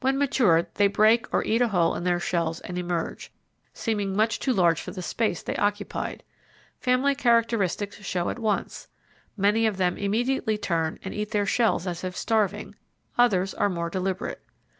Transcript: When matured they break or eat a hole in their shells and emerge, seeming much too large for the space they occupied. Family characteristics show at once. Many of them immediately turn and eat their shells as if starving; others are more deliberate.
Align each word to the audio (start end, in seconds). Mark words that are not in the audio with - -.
When 0.00 0.18
matured 0.18 0.66
they 0.74 0.88
break 0.88 1.32
or 1.32 1.44
eat 1.44 1.62
a 1.62 1.68
hole 1.68 1.94
in 1.94 2.02
their 2.02 2.18
shells 2.18 2.58
and 2.62 2.76
emerge, 2.76 3.30
seeming 3.72 4.16
much 4.16 4.40
too 4.40 4.52
large 4.52 4.80
for 4.80 4.90
the 4.90 5.00
space 5.00 5.44
they 5.44 5.54
occupied. 5.54 6.24
Family 6.80 7.14
characteristics 7.14 8.02
show 8.04 8.30
at 8.30 8.40
once. 8.40 8.88
Many 9.36 9.68
of 9.68 9.76
them 9.76 9.96
immediately 9.96 10.58
turn 10.58 10.98
and 11.04 11.14
eat 11.14 11.30
their 11.30 11.46
shells 11.46 11.86
as 11.86 12.02
if 12.02 12.16
starving; 12.16 12.74
others 13.16 13.54
are 13.54 13.68
more 13.70 13.90
deliberate. 13.90 14.42